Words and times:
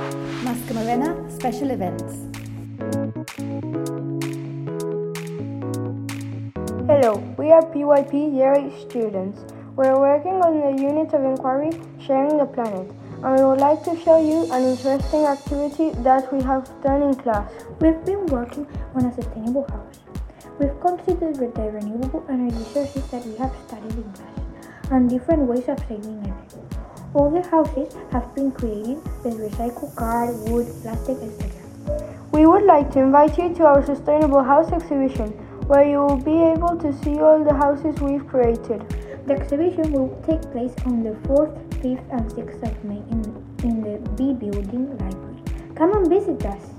Mas 0.00 0.56
Camarena 0.66 1.12
Special 1.28 1.70
Events. 1.70 2.32
Hello, 6.88 7.20
we 7.36 7.52
are 7.52 7.60
PYP 7.60 8.32
Year 8.32 8.54
8 8.54 8.72
students. 8.88 9.44
We're 9.76 10.00
working 10.00 10.40
on 10.40 10.60
the 10.64 10.82
unit 10.82 11.12
of 11.12 11.22
inquiry 11.24 11.70
Sharing 12.00 12.38
the 12.38 12.46
Planet, 12.46 12.90
and 13.22 13.36
we 13.36 13.44
would 13.44 13.60
like 13.60 13.84
to 13.84 13.94
show 14.00 14.16
you 14.16 14.50
an 14.50 14.64
interesting 14.64 15.26
activity 15.26 15.90
that 16.02 16.32
we 16.32 16.42
have 16.42 16.64
done 16.82 17.02
in 17.02 17.14
class. 17.14 17.52
We've 17.78 18.02
been 18.06 18.24
working 18.26 18.66
on 18.94 19.04
a 19.04 19.12
sustainable 19.12 19.68
house. 19.68 20.00
We've 20.58 20.80
considered 20.80 21.36
the 21.36 21.68
renewable 21.70 22.24
energy 22.30 22.64
sources 22.72 23.04
that 23.10 23.26
we 23.26 23.36
have 23.36 23.52
studied 23.68 23.92
in 23.92 24.10
class 24.14 24.40
and 24.90 25.10
different 25.10 25.42
ways 25.42 25.68
of 25.68 25.78
saving 25.80 26.24
energy. 26.24 26.64
All 27.14 27.30
the 27.30 27.42
houses 27.42 27.94
have 28.10 28.34
been 28.34 28.50
created 28.52 28.96
with 29.22 29.38
recycled 29.38 29.94
card, 29.96 30.34
wood, 30.48 30.66
plastic, 30.80 31.18
etc. 31.18 31.50
We 32.32 32.46
would 32.46 32.64
like 32.64 32.90
to 32.92 33.00
invite 33.00 33.36
you 33.36 33.52
to 33.54 33.66
our 33.66 33.84
Sustainable 33.84 34.42
House 34.42 34.72
exhibition, 34.72 35.28
where 35.68 35.86
you 35.86 35.98
will 35.98 36.16
be 36.16 36.42
able 36.42 36.78
to 36.78 36.90
see 37.02 37.20
all 37.20 37.44
the 37.44 37.52
houses 37.52 38.00
we've 38.00 38.26
created. 38.26 38.80
The 39.26 39.34
exhibition 39.34 39.92
will 39.92 40.08
take 40.26 40.40
place 40.52 40.74
on 40.86 41.02
the 41.02 41.12
4th, 41.28 41.52
5th, 41.82 42.08
and 42.10 42.30
6th 42.30 42.62
of 42.62 42.84
May 42.84 43.02
in, 43.10 43.22
in 43.62 43.82
the 43.82 43.98
B 44.16 44.32
Building 44.32 44.96
Library. 44.96 45.42
Come 45.74 45.92
and 45.94 46.08
visit 46.08 46.44
us! 46.46 46.71